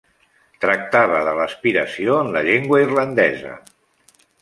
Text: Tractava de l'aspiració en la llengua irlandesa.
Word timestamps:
Tractava 0.63 1.19
de 1.27 1.35
l'aspiració 1.41 2.17
en 2.25 2.35
la 2.39 2.45
llengua 2.51 2.83
irlandesa. 2.89 3.57